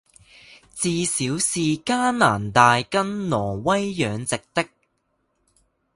[0.73, 4.67] 至少是加拿大跟挪威養殖的